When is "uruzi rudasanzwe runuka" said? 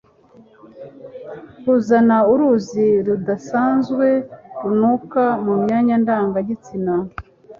2.31-5.23